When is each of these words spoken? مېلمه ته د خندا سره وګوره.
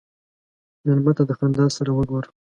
مېلمه 0.85 1.11
ته 1.17 1.23
د 1.29 1.31
خندا 1.39 1.65
سره 1.77 1.91
وګوره. 1.93 2.29